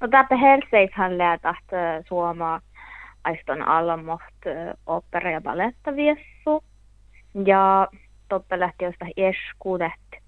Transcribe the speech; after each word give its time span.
No 0.00 0.08
täpä 0.08 0.36
herseithän 0.36 1.18
läätät 1.18 1.64
suoma 2.08 2.60
aiston 3.24 3.62
alamoht 3.62 4.34
opera 4.86 5.30
ja 5.30 5.40
baletta 5.40 5.96
viessu. 5.96 6.64
Ja 7.46 7.88
toppe 8.28 8.60
lähti 8.60 8.84
jostain 8.84 9.12
eskuudet 9.16 10.22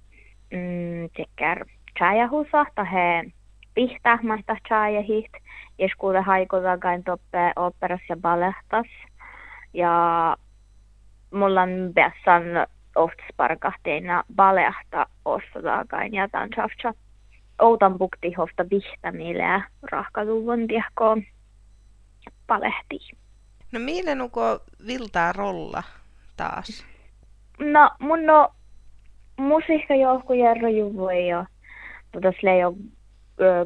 mm, 0.51 1.09
chajahusa, 1.99 2.67
he 2.93 3.25
pihtähmästä 3.75 4.57
chajahit. 4.69 5.33
Eskuude 5.79 6.21
haikulagain 6.21 7.05
toppe 7.05 7.53
operas 7.57 8.01
ja 8.09 8.17
ballettas. 8.17 8.87
Ja 9.75 10.37
mulla 11.31 11.63
on 11.63 11.91
bessan 11.95 12.43
ofta 12.97 13.23
sparkahtiina 13.33 14.25
balehta 14.37 15.07
ostodagain 15.25 16.15
ja 16.15 16.29
tansafcha 16.29 16.95
outan 17.59 17.99
bukti 17.99 18.33
hofta 18.33 18.65
vihtämille 18.71 19.43
ja 19.43 19.61
rahkaluvun 19.93 20.67
tiehko 20.67 21.17
palehti. 22.47 22.99
No 23.73 23.81
mille 23.81 24.15
nuko 24.15 24.61
viltaa 24.87 25.33
rolla 25.33 25.83
taas? 26.37 26.85
No 27.59 27.91
mun 27.99 28.27
no 28.27 28.55
musiikka 29.37 29.95
johku 29.95 30.33
järro 30.33 30.69
juvui 30.69 31.29
jo, 31.29 31.45
mutta 32.15 32.33
sille 32.33 32.59
jo 32.59 32.75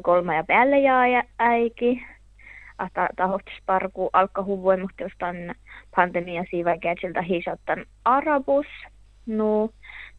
kolme 0.01 0.35
ja 0.35 0.43
päälle 0.43 0.79
ja 0.79 1.23
äiki. 1.39 2.05
Että 2.87 3.09
tahohtis 3.15 3.53
parku 3.65 4.09
alkahuvui, 4.13 4.77
mutta 4.77 5.03
jostain 5.03 5.55
pandemia 5.95 6.43
siiva 6.51 6.77
käsiltä 6.77 7.21
hisottan 7.21 7.85
arabus. 8.05 8.65
No, 9.25 9.69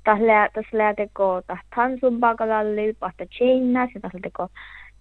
tahla 0.05 0.49
tasla 0.55 0.95
teko 0.95 1.43
tansun 1.75 2.21
bagalalli 2.21 2.93
pahta 2.99 3.27
China, 3.27 3.89
se 3.93 4.01
tahla 4.01 4.21
teko 4.23 4.49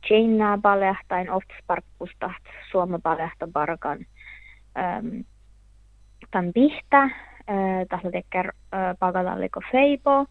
China 0.07 0.57
balehtain 0.61 1.31
oftas 1.31 1.57
parkkusta 1.67 2.33
suoma 2.71 2.99
balehta 2.99 3.47
barkan 3.47 4.05
um, 4.79 5.25
tan 6.31 6.53
pihtä, 6.53 7.03
uh, 7.03 7.87
tahla 7.89 8.11
teker 8.11 8.47
uh, 8.47 8.97
bagalalli 8.99 9.49
ko 9.49 9.61
feipo, 9.71 10.19
uh, 10.19 10.27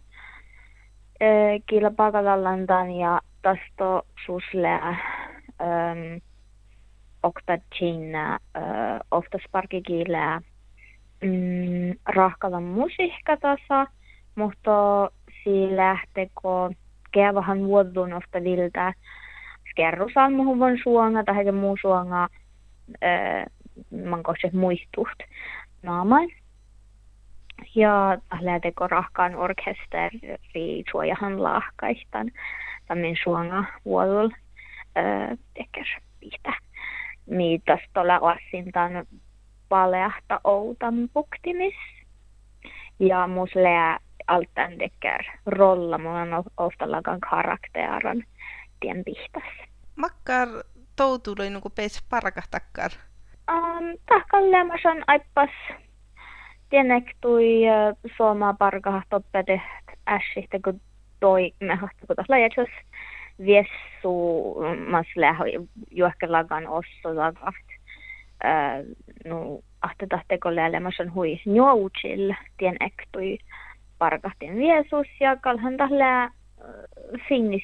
kila 1.66 1.90
bagalallan 1.90 2.66
tan 2.66 2.90
ja 2.96 3.20
tasto 3.42 4.02
susle 4.26 4.78
um, 5.60 6.20
okta 7.22 7.58
China 7.78 8.38
oftas 9.10 9.42
parkikilää 9.52 10.40
mm, 11.22 11.94
rahkalan 12.06 12.62
musiikka 12.62 13.36
tasa, 13.36 13.86
mutta 14.34 15.10
si 15.44 15.76
lähteko 15.76 16.70
kevahan 17.12 17.64
vuodun 17.64 18.12
ofta 18.12 18.44
viltä 18.44 18.92
skerrusan 19.70 20.32
muhun 20.32 20.78
suonga 20.82 21.24
tai 21.24 21.52
muu 21.52 21.76
suonga 21.80 22.28
äh, 23.04 23.44
man 24.06 24.22
kosse 24.22 24.50
muistuht 24.52 25.18
naamain. 25.82 26.30
Ja 27.74 28.18
lähteko 28.40 28.86
rahkaan 28.86 29.34
orkesteri 29.34 30.84
suojahan 30.90 31.42
lahkaistan 31.42 32.30
tämän 32.86 33.16
suonga 33.22 33.64
vuodul 33.84 34.30
äh, 34.98 35.38
teker 35.54 35.86
pihtä. 36.20 36.52
Miitas 37.26 37.80
tuolla 37.94 38.16
asintan 38.16 39.06
paleahta 39.68 40.40
outan 40.44 40.94
puktimis. 41.12 41.74
Ja 43.00 43.26
mus 43.26 43.54
lää 43.54 43.98
altan 44.32 44.78
dekker 44.78 45.22
rolla, 45.46 45.98
mulla 45.98 46.22
on 46.22 46.44
oftallakaan 46.56 47.20
karakteran 47.20 48.24
tien 48.80 49.04
pihtas. 49.04 49.48
Makkar 49.96 50.48
toutului 50.96 51.50
nuku 51.50 51.70
peis 51.70 52.02
parkahtakkar? 52.10 52.90
Um, 53.50 53.98
tahkalle 54.06 54.64
mä 54.64 54.74
san 54.82 55.04
aippas 55.06 55.50
tienek 56.70 57.16
tui 57.20 57.62
suoma 58.16 58.54
parkahat 58.54 59.12
oppede 59.12 59.60
ässihtä 60.06 60.58
kun 60.64 60.80
toi 61.20 61.52
mehahta 61.60 62.06
kun 62.06 62.16
tasla 62.16 62.38
jätsäs 62.38 62.72
viessu 63.44 64.14
mas 64.88 65.06
lähö 65.16 65.44
juohkelagan 65.90 66.66
osso 66.68 67.16
lagaht. 67.16 67.68
Uh, 68.44 68.96
no, 69.24 69.60
ahte 69.82 70.06
tahteko 70.06 70.54
läälemäsen 70.54 71.14
hui 71.14 71.40
njoutsil 71.46 72.34
tien 72.56 72.76
ektui 72.80 73.38
parkahtin 74.02 74.56
viesus 74.56 75.06
ja 75.20 75.36
kalhan 75.36 75.76
tahle 75.76 76.30
finnis 77.28 77.62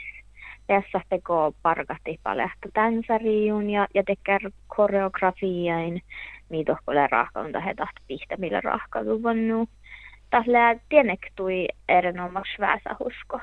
tässä 0.66 1.00
teko 1.08 1.52
parkahti 1.62 2.20
palehta 2.22 2.68
tänsariun 2.74 3.70
ja, 3.70 3.86
ja 3.94 4.02
teker 4.06 4.50
koreografiain 4.66 6.02
miitohkolle 6.48 7.06
rahkaun 7.06 7.52
tahe 7.52 7.74
taht 7.74 7.96
pihtä 8.06 8.36
millä 8.36 8.60
rahkalu 8.60 9.22
vannu. 9.22 9.68
Tahle 10.30 10.80
tienektui 10.88 11.68
erinomaisesti 11.88 12.62
väsähusko 12.62 13.40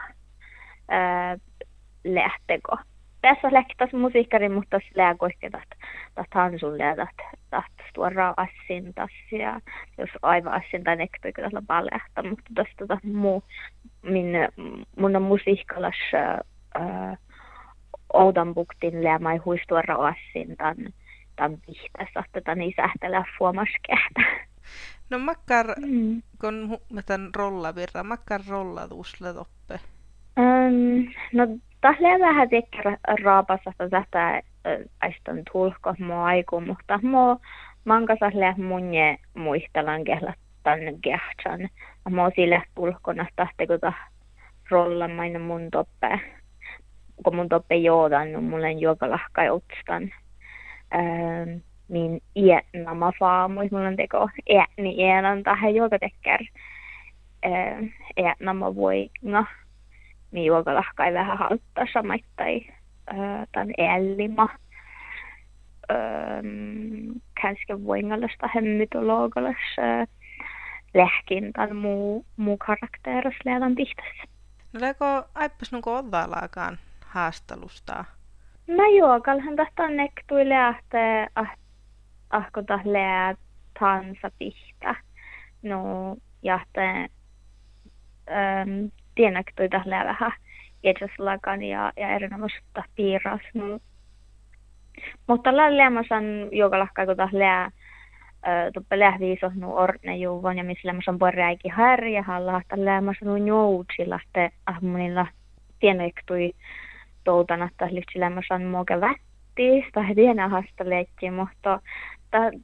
lähteko 2.04 2.78
tässä 3.22 3.54
lähtäs 3.54 3.94
musiikkari, 3.94 4.50
mutta 4.50 4.80
taht 6.16 6.34
hansulle 6.34 6.84
ja 6.84 6.96
taht, 6.96 7.18
taht 7.18 7.35
tuoda 7.96 8.34
assintas 8.38 9.10
ja 9.32 9.62
jos 9.98 10.10
aivan 10.22 10.54
assinta 10.54 10.96
nektoi 10.96 11.34
kyllä 11.34 11.50
tällä 11.50 11.66
palehta, 11.68 12.24
mutta 12.30 12.52
tästä 12.56 12.74
tota 12.78 12.98
muu, 13.04 13.44
min, 14.02 14.28
mun 15.00 15.16
on 15.16 15.22
musiikkalas 15.22 15.96
äh, 16.16 17.18
oudan 18.14 18.54
buktin 18.54 19.04
lämai 19.04 19.38
huistuora 19.38 19.96
assintan 19.96 20.76
tan 21.36 21.58
pihtässä, 21.66 22.24
että 22.34 22.56
niin 22.56 22.74
sähtelä 22.76 23.26
fuomaskähtä. 23.38 24.22
No 25.10 25.20
makkar, 25.20 25.66
mm. 25.80 26.22
kun 26.42 26.78
mä 26.94 27.02
tämän 27.02 27.30
rolla 27.36 27.76
virra, 27.76 28.04
makkar 28.04 28.42
rolla 28.50 28.88
tuusle 28.88 29.34
toppe? 29.34 29.80
Um, 30.40 31.12
no 31.34 31.48
tahlee 31.82 32.20
vähän 32.20 32.50
tekkär 32.50 32.98
raapasasta 33.24 33.90
tästä 33.90 34.42
aiston 35.02 35.42
tulko 35.52 35.96
mo 36.00 36.24
aiku, 36.24 36.62
mutta 36.62 37.00
mo 37.86 37.94
mankasas 37.94 38.34
leh 38.34 38.58
munje 38.58 39.18
muistelan 39.34 40.04
kehlattan 40.04 40.80
kehtsan. 41.02 41.70
Mo 42.10 42.32
sille 42.36 42.62
tulkona 42.76 43.26
tahtekuta 43.36 43.94
rolla 44.70 45.08
maina 45.08 45.40
mun 45.40 45.72
toppe. 45.72 46.20
Kun 47.24 47.36
mun 47.36 47.50
toppe 47.50 47.76
joodan, 47.76 48.32
niin 48.32 48.44
mulle 48.44 48.72
juokalahkai 48.72 49.50
otstan. 49.50 50.12
Ähm, 50.96 51.62
min 51.88 52.22
iätnama 52.36 53.12
faamuis, 53.20 53.72
mulla 53.72 53.88
on 53.88 53.96
teko 53.96 54.30
iätni 54.50 54.96
iänan 54.98 55.44
tahe 55.44 55.70
joka 55.70 56.00
tekkär. 56.00 56.42
Ähm, 57.46 57.86
iätnama 58.18 58.76
voinga 58.76 59.46
mi 60.32 60.46
juokalahkai 60.46 61.14
vähän 61.14 61.38
halttaa 61.38 61.86
samaittai 61.94 62.62
tämän 63.52 63.74
ellima. 65.90 67.20
Kanske 67.42 67.84
voingalasta 67.86 68.50
hemmytologalas 68.56 69.76
lähkin 70.94 71.54
tämän 71.54 71.76
muu, 71.76 72.26
muu 72.38 72.58
karakteeras 72.58 73.36
leedan 73.46 73.76
tihtässä. 73.76 74.24
No 74.74 74.82
leko 74.82 75.06
aippas 75.36 75.72
nuko 75.72 75.98
odvalaakaan 75.98 76.78
haastelusta? 77.06 78.06
No 78.68 78.84
joo, 78.98 79.22
kalhan 79.22 79.56
tästä 79.56 79.90
nektui 79.90 80.50
lähtee 80.50 81.28
ah, 81.36 81.58
ahko 82.30 82.62
lää 82.84 83.36
tansa 83.80 84.32
pihtä. 84.40 84.96
No, 85.64 86.16
jahte 86.44 87.10
ähm, 88.32 88.86
tienektui 89.16 89.70
tällä 89.70 90.06
vähän 90.06 90.32
ja, 91.62 91.94
ja 91.98 92.10
erinomaisesta 92.10 92.84
piiras. 92.96 93.42
No. 93.54 93.80
Mutta 95.28 95.58
lämmäsan 95.58 96.24
joka 96.52 96.80
lahkaa 96.80 97.06
kun 97.06 97.16
lää 97.32 97.72
tuppe 98.74 99.00
lähviiso 99.00 99.52
nu 99.56 99.76
orne 99.78 100.18
juuvon 100.18 100.58
ja 100.58 100.64
missä 100.64 100.88
lämmäsan 100.88 101.20
porreäiki 101.20 101.70
härjä 101.70 102.22
halla, 102.22 102.62
että 102.62 102.86
lämmäsan 102.86 103.28
nu 103.28 103.36
joutsilla 103.36 104.20
te 104.34 104.52
ahmonilla 104.66 105.28
tienektui 105.80 106.52
toutana, 107.24 107.66
että 107.66 107.96
lyhtsi 107.96 108.20
lämmäsan 108.20 108.64
muoke 108.64 109.02
vätti, 109.02 109.86
tai 109.94 110.16
tienä 110.16 110.48
hastaleekki, 110.48 111.32
mutta 111.32 111.82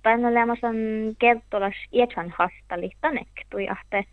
tänne 0.03 0.33
lämmäsan 0.33 0.75
kertolas 1.19 1.73
ietsan 1.93 2.33
hastali 2.37 2.91
tanektui, 3.01 3.67
että 3.67 4.03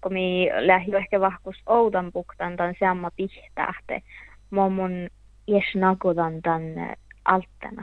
kun 0.00 0.12
mi 0.12 0.48
lähti 0.60 0.96
ehkä 0.96 1.20
vahkus 1.20 1.62
oudan 1.66 2.12
puktan 2.12 2.56
tämän 2.56 2.74
samma 2.80 3.10
pihtähte, 3.16 4.02
mun 4.50 5.08
jes 5.46 5.74
nakudan 5.74 6.42
tämän 6.42 6.78
alttan, 6.78 6.96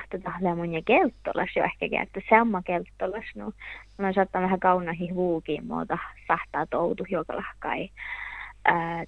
että 0.04 0.20
tahle 0.24 0.56
mun 0.56 0.74
ja 0.74 0.82
kelttolas 0.82 1.50
jo 1.56 1.64
ehkä 1.64 1.90
käyttä 1.90 2.22
samma 2.30 2.62
kelttolas, 2.62 3.26
no 3.36 3.52
mä 3.98 4.14
saattaa 4.14 4.42
vähän 4.42 4.60
kaunahi 4.60 5.10
huukiin 5.10 5.68
muuta 5.68 5.98
sahtaa 6.28 6.66
toutu, 6.66 7.06
joka 7.10 7.36
lahkai 7.36 7.90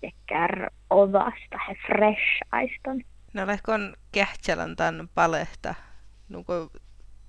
tekkär 0.02 0.70
ovasta 0.90 1.58
he 1.68 1.76
fresh 1.88 2.42
aiston. 2.52 3.02
No 3.34 3.48
lehkon 3.48 3.96
kähtsälän 4.12 4.76
tämän 4.76 5.10
palehta, 5.16 5.76
nuko 6.30 6.72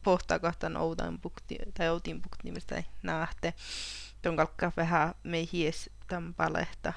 pohtakohtan 0.04 0.76
outan 0.76 1.18
bukti, 1.20 1.58
tai 1.78 1.88
outin 1.88 2.22
bukti 2.22 2.42
nimistä 2.44 2.82
nähte. 3.02 3.54
Tuon 4.22 4.36
kalkka 4.36 4.72
vähän 4.76 5.14
meihies 5.22 5.90
tämän 6.06 6.34
palehta 6.34 6.92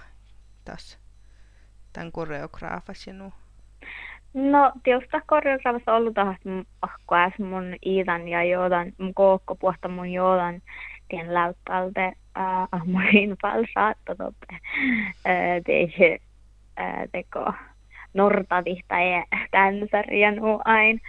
taas 0.66 1.00
tämän 1.94 2.12
koreograafas 2.12 3.08
ja 3.08 3.14
nu. 3.14 3.34
No, 4.36 4.72
tietysti 4.84 5.18
koreograafassa 5.28 5.94
ollut 5.94 6.14
taas 6.14 6.38
ahkoas 6.82 7.34
mun 7.40 7.76
iidan 7.86 8.28
ja 8.28 8.44
joodan, 8.44 8.92
mun 8.98 9.14
kookko 9.14 9.56
puhta 9.56 9.88
mun 9.88 10.12
joodan 10.12 10.62
tien. 11.10 11.28
Äh, 15.28 15.62
teihin 15.66 16.20
äh, 16.80 16.94
teko 17.12 17.54
nortavihta 18.14 19.00
ja 19.00 19.26
tämän 19.52 19.76
sarjan 19.92 20.36
ain. 20.66 21.02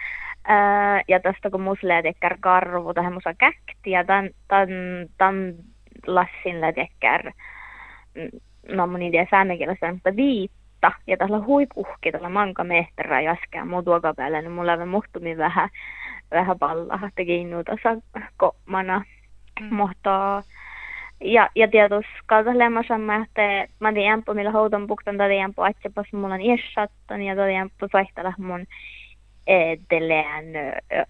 Ja 1.08 1.20
tästä 1.20 1.50
kun 1.50 1.60
musle 1.60 2.02
tekkär 2.02 2.36
karvu 2.40 2.94
tähän 2.94 3.12
musa 3.12 3.34
käkti 3.34 3.90
ja 3.90 4.04
tämän, 4.04 4.30
tämän, 4.48 4.68
tämän 5.18 5.54
lassin 6.06 6.56
tekkär 6.74 7.32
no 8.68 8.86
mun 8.86 9.02
idea 9.02 9.26
säännökielessä 9.30 9.92
mutta 9.92 10.16
viitta 10.86 11.02
ja 11.06 11.16
tällä 11.16 11.38
huipuhki 11.46 12.12
tällä 12.12 12.28
manka 12.28 12.64
mehterä 12.64 13.20
jaskää 13.20 13.64
muu 13.64 13.82
tuoka 13.82 14.14
päällä 14.14 14.42
niin 14.42 14.52
mulla 14.52 14.72
on 14.72 14.88
muhtumi 14.88 15.36
vähän 15.36 15.68
vähän 16.30 16.58
pallaa 16.58 17.10
tekin 17.14 17.50
tässä 17.66 17.96
komana 18.36 19.04
mm. 19.60 19.74
mutta 19.74 20.42
ja, 21.20 21.48
ja 21.54 21.68
tietysti 21.68 22.12
kaltaisella 22.26 22.98
mä 22.98 23.22
että 23.22 23.74
mä 23.80 23.92
tiedän, 23.92 24.22
millä 24.34 24.50
houton 24.50 24.86
buktan 24.86 25.16
tiedän, 25.16 25.50
että 25.70 25.90
pas 25.94 26.12
mulla 26.12 26.34
on 26.34 26.40
iäsattan 26.40 27.22
ja 27.22 27.34
tiedän, 27.34 27.70
vaihtella 27.92 28.32
mun 28.38 28.66
edelleen 29.46 30.44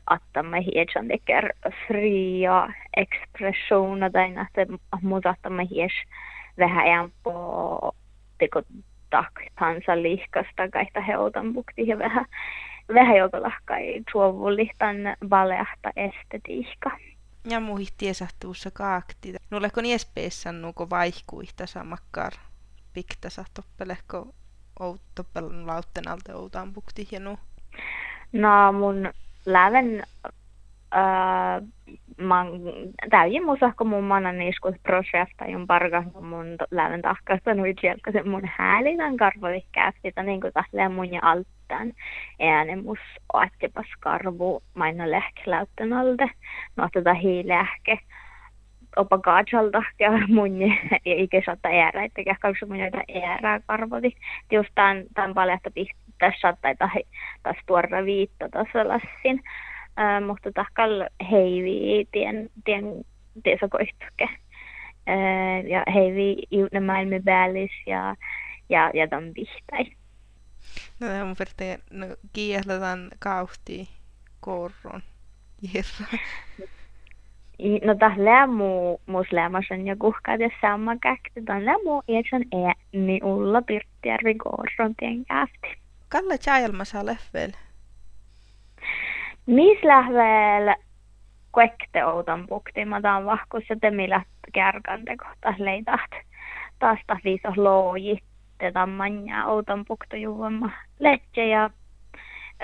att 0.07 0.23
mä 0.43 0.57
hiedän 0.61 1.09
tekee 1.09 1.51
fria 1.89 2.69
expressiona 2.97 4.11
tai 4.11 4.33
että 4.57 4.79
mun 5.03 5.21
saattaa 5.23 5.53
mä 5.53 5.63
hies 5.71 5.93
vähän 6.59 6.85
ajan 6.85 7.11
på 7.23 7.95
teko 8.39 8.63
taktansa 9.11 10.03
lihkasta 10.03 10.69
kaita 10.73 11.01
heutan 11.01 11.53
bukti 11.53 11.87
ja 11.87 11.99
vähän 11.99 12.27
vähän 12.95 13.17
joka 13.17 13.43
lahkai 13.43 14.03
tuovulihtan 14.13 14.97
valeahta 15.31 15.91
estetiikka 15.97 16.91
ja 17.51 17.61
muihin 17.61 17.89
tuossa 18.41 18.71
kaakti. 18.71 19.35
Nulleko 19.51 19.81
niespeessä 19.81 20.53
nuko 20.53 20.91
vaihkuihta 20.91 21.67
samakkar 21.67 22.33
piktasa 22.93 23.45
toppeleko 23.55 24.35
toppelun 25.15 25.67
lautten 25.67 26.09
alta 26.09 26.35
outaan 26.35 26.73
bukti 26.73 27.09
ja 27.13 27.21
nu? 27.21 27.39
No 28.33 28.73
mun 28.73 29.13
läven 29.47 30.03
äh, 30.95 31.63
man, 32.21 32.49
täysin 33.11 33.45
musahko 33.45 33.85
mun 33.85 34.05
manan 34.05 34.43
iskus 34.43 34.75
projekta 34.83 35.45
jun 35.49 35.67
parka 35.67 36.03
mun 36.21 36.57
läven 36.71 37.03
tahkasta 37.03 37.55
nuit 37.55 37.77
se 38.13 38.23
mun 38.23 38.43
häälitän 38.57 39.17
karvovikkästi, 39.17 40.13
niin 40.23 40.41
kuin 40.41 40.53
tahleen 40.53 40.93
mun 40.93 41.13
ja 41.13 41.21
alt 41.23 41.49
tämän 41.69 41.93
äänemus 42.41 42.99
aattipas 43.33 43.87
karvu 44.01 44.63
maina 44.75 45.11
lähkläytten 45.11 45.93
alde. 45.93 46.31
No 46.77 46.89
tätä 46.93 47.15
hiilähke 47.15 47.99
opa 48.97 49.19
kaatsalta 49.19 49.83
ja 49.99 50.11
mun 50.29 50.61
ja 50.61 50.75
ikä 51.05 51.43
saattaa 51.47 51.73
äärä, 51.73 52.05
että 52.05 52.23
kanssa 52.41 52.67
mun 52.67 52.79
joita 52.79 53.03
äärää 53.25 53.61
karvoti. 53.67 54.17
Just 54.53 54.71
tämän, 54.75 55.05
tämän 55.15 55.35
paljasta 55.35 55.71
tässä 56.19 56.55
tai 56.63 56.75
taas 57.43 57.57
tuoda 57.67 58.05
viitta 58.05 58.49
tässä 58.49 58.89
lassin. 58.89 59.43
Äh, 59.99 60.27
mutta 60.27 60.53
tahkal 60.53 61.09
heivi 61.31 62.09
tien, 62.13 62.51
tien, 62.65 62.85
koittuke. 63.71 64.29
Äh, 65.09 65.67
ja 65.67 65.83
heivi 65.95 66.37
juutne 66.51 66.81
maailman 66.81 67.23
päällis 67.25 67.71
ja, 67.87 68.17
ja, 68.69 68.91
ja 68.95 69.09
tämän 69.09 69.33
vihtai. 69.35 69.85
No 71.01 71.07
tämä 71.07 71.25
mun 71.25 71.37
verteen, 71.39 71.79
no 71.91 72.07
kiehletään 72.33 73.09
kauhti 73.19 73.89
korron. 74.41 75.03
Jirra. 75.63 76.19
No 77.85 77.95
tämä 77.95 78.15
lämmu 78.19 78.99
muslimasen 79.07 79.87
ja 79.87 79.97
kuhkaat 79.97 80.41
ja 80.41 80.51
sama 80.61 80.97
käkti. 80.97 81.43
Tämä 81.45 81.65
lämmu 81.65 82.03
iätsän 82.09 82.45
ääni 82.65 83.21
ulla 83.23 83.63
Pirttijärvi 83.63 84.35
korron 84.35 84.95
tien 84.99 85.25
käfti. 85.25 85.83
Kalle 86.09 86.39
Chajalma 86.39 86.85
saa 86.85 87.07
leffel. 87.07 87.51
Mis 89.47 89.83
lähvel 89.83 90.75
kuekte 91.53 92.05
outan 92.05 92.47
bukti. 92.47 92.85
Mä 92.85 93.01
taan 93.01 93.27
vahkus 93.27 93.65
ja 93.69 93.77
temillä 93.81 94.23
kärkante 94.53 95.17
kohta 95.17 95.55
leitat. 95.59 96.11
Taas 96.79 96.99
viisos 97.25 97.57
loojit 97.57 98.25
tätä 98.59 98.87
manja 98.87 99.47
outon 99.47 99.85
puktojuvamma 99.89 100.71
letse 100.99 101.47
ja 101.47 101.65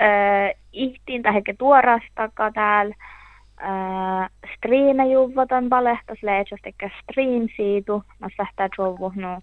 äh, 0.01 0.61
ihtiin 0.71 1.23
tai 1.23 1.41
tuorastaka 1.57 2.51
täällä 2.51 2.95
äh, 3.63 4.29
striime 4.55 5.05
juvatan 5.05 5.69
palehtas 5.69 6.23
leetsos 6.23 6.59
tekä 6.63 6.89
stream 7.03 7.47
siitu 7.57 8.03
mä 8.19 8.27
sähtää 8.37 8.69
jovu 8.77 9.11
no 9.15 9.41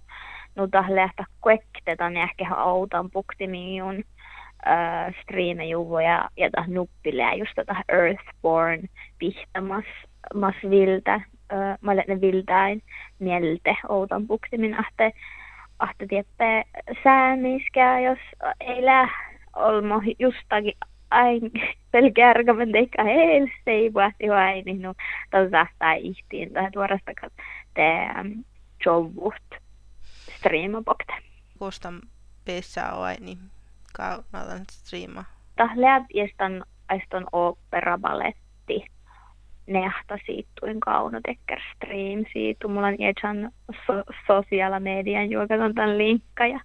no 0.56 0.66
tahlehta 0.66 1.24
kuektetan 1.40 2.16
ehkä 2.16 2.54
outon 2.56 3.10
puktimiun 3.10 4.04
äh, 4.66 5.14
striime 5.22 5.64
juvu 5.64 5.98
ja 5.98 6.28
ja 6.36 6.50
tah 6.50 6.68
nuppilää 6.68 7.34
just 7.34 7.52
tätä 7.54 7.76
Earthborn 7.88 8.88
pihtamas 9.18 9.84
mas 10.34 10.54
viltä 10.70 11.14
äh, 11.14 11.78
mä 11.80 11.94
ne 11.94 12.20
viltäin 12.20 12.82
mielte 13.18 13.76
outon 13.88 14.26
puktimin 14.26 14.78
ahte 14.78 15.12
ahte 15.78 16.06
tieppe 16.06 16.64
säämiskää, 17.04 18.00
jos 18.00 18.18
ei 18.60 18.84
lähe 18.84 19.10
olmo 19.56 20.02
justakin 20.18 20.74
ain 21.10 21.40
pelkää 21.92 22.30
arkamen 22.30 22.72
teikka 22.72 23.04
heil 23.04 23.46
se 23.64 23.70
ei 23.70 23.90
puhti 23.90 24.28
vain 24.28 24.64
niin 24.64 24.82
no 24.82 24.94
tasahtaa 25.30 25.92
ihtiin 25.92 26.52
tai 26.52 26.70
tuorasta 26.70 27.12
te 27.74 27.82
jovut 28.86 29.60
streamapokte. 30.36 31.12
Kostan 31.58 32.00
oi 32.98 33.14
niin 33.20 33.38
kaunadan 33.92 34.64
streama. 34.70 35.24
Tahleat 35.56 36.02
jestan 36.14 36.64
aiston 36.88 37.26
opera 37.32 37.98
balletti 37.98 38.84
nehta 39.66 40.18
siittuin 40.26 40.80
kauno 40.80 41.20
tekker 41.26 41.60
stream 41.76 42.24
siitu. 42.32 42.68
Mulla 42.68 42.86
on 42.86 42.98
jätän 42.98 43.50
so, 43.86 43.92
sosiaala 44.26 44.80
median 44.80 45.30
joka 45.30 45.54
on 45.54 45.74
tämän 45.74 45.98
linkka 45.98 46.46
ja 46.46 46.60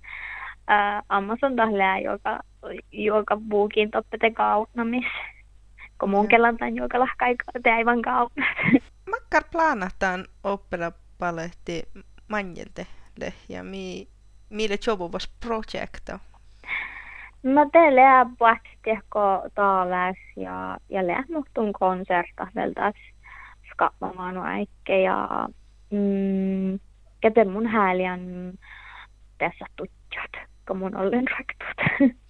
ää, 0.67 1.03
Amazon 1.09 1.55
tahlää 1.55 1.99
joka, 1.99 2.39
joka 2.91 3.37
buukin 3.49 3.91
toppete 3.91 4.31
kaunamis. 4.31 5.05
Kun 5.99 6.09
mun 6.09 6.27
kelan 6.27 6.57
tämän 6.57 6.75
joka 6.75 6.99
lahkai 6.99 7.35
aivan 7.75 8.01
kaunat. 8.01 8.57
Makkar 9.11 9.43
plaanataan 9.51 10.25
opera-palehti 10.43 11.83
manjelte 12.27 12.87
ja 13.49 13.63
mi, 13.63 14.07
mille 14.49 14.75
jobuvas 14.87 15.27
projekta? 15.39 16.19
No 17.45 17.69
te 17.71 17.95
lää 17.95 18.25
puhtiehko 18.39 19.49
taaväs 19.55 20.17
ja, 20.35 20.77
ja 20.89 21.07
konserta 21.79 22.47
vältäs 22.55 22.95
skappamaan 23.71 24.37
aikke 24.37 25.01
ja 25.01 25.49
mm, 25.91 26.79
mun 27.51 27.67
häälän 27.67 28.53
tässä 29.37 29.65
tutjat, 29.75 30.31
kun 30.67 30.77
mun 30.77 30.97
ollen 30.97 31.25
raktut. 31.27 32.15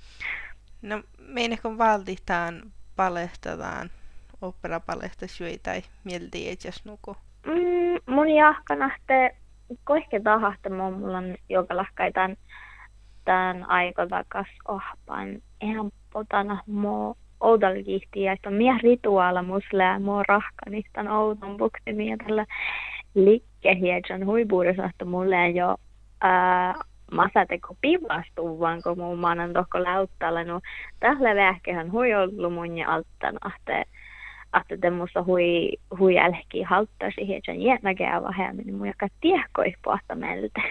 No 0.81 1.03
meinekon 1.19 1.77
valtitaan 1.77 2.62
palehtataan 2.95 3.89
operapalehta 4.41 5.27
syöi 5.27 5.57
tai 5.63 5.81
mielti 6.03 6.50
etsäs 6.50 6.86
nuku? 6.86 7.17
Mm, 7.45 8.13
mun 8.13 8.29
jahkanahte, 8.29 9.36
kohke 9.84 10.19
tahahte 10.19 10.69
mulla 10.69 11.17
on 11.17 11.36
joka 11.50 11.77
lahkaitaan 11.77 12.38
tämän 13.25 13.70
aikatakas 13.70 14.48
ohpan. 14.67 15.41
Ihan 15.62 15.91
potana 16.13 16.63
mo 16.67 17.15
oudalkihti 17.39 18.22
ja 18.22 18.34
että 18.34 18.50
mie 18.50 18.77
rituaala 18.84 19.44
muslää 19.44 20.00
mo 20.00 20.24
rahkanistan 20.24 21.08
outon 21.08 21.58
buktimi 21.58 22.10
ja 22.10 22.17
tällä 22.17 22.46
likkehiedjan 23.15 24.25
huipuudessa 24.25 24.86
että 24.86 25.05
mulle 25.05 25.50
jo 25.50 25.75
ää, 26.22 26.75
masateko 27.12 27.75
pivastuu 27.82 28.60
vaan 28.60 28.82
kun 28.84 28.98
mun 28.98 29.20
maanan 29.20 29.53
tohko 29.53 29.84
läyttällä 29.84 30.44
no 30.44 30.62
tällä 31.00 31.36
vähkehän 31.36 31.91
hui 31.91 32.13
ollut 32.13 32.53
mun 32.53 32.77
ja 32.77 32.89
alttan 32.94 33.38
ahte 33.41 33.84
että 34.62 34.77
temmusta 34.82 35.24
hui, 35.24 35.72
hui 36.00 36.15
jälki 36.15 36.63
halttasi 36.63 37.27
hiedjan 37.27 37.62
jäänäkää 37.62 38.24
vähemmän 38.24 38.65
niin 38.65 38.75
mun 38.75 38.88
joka 38.88 39.08
tiehkoi 39.22 39.74
pohta 39.84 40.15
meiltä. 40.15 40.62